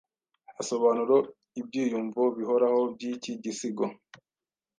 [0.61, 1.15] Asobanura
[1.59, 3.85] ibyiyumvo bihoraho byiki gisigo